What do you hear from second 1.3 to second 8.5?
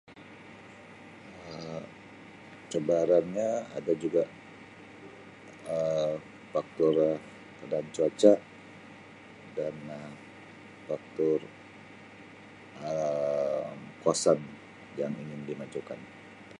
Um cabaran nya ada juga Um faktor keadaan cuaca